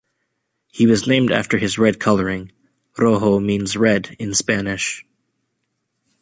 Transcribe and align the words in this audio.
He 0.71 0.87
was 0.87 1.05
named 1.07 1.31
after 1.31 1.59
his 1.59 1.77
red 1.77 1.99
coloring 1.99 2.51
("rojo" 2.97 3.39
means 3.39 3.77
"red" 3.77 4.15
in 4.17 4.33
Spanish). 4.33 5.05